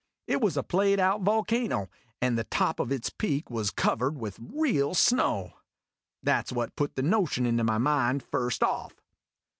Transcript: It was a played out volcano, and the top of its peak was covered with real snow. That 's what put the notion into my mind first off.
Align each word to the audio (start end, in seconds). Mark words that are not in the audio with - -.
It 0.25 0.41
was 0.41 0.57
a 0.57 0.63
played 0.63 0.99
out 0.99 1.21
volcano, 1.21 1.87
and 2.19 2.35
the 2.35 2.43
top 2.45 2.79
of 2.79 2.91
its 2.91 3.11
peak 3.11 3.51
was 3.51 3.69
covered 3.69 4.17
with 4.17 4.39
real 4.39 4.95
snow. 4.95 5.53
That 6.23 6.47
's 6.47 6.51
what 6.51 6.75
put 6.75 6.95
the 6.95 7.03
notion 7.03 7.45
into 7.45 7.63
my 7.63 7.77
mind 7.77 8.23
first 8.23 8.63
off. 8.63 8.95